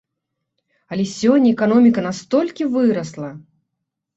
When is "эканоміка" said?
1.55-1.99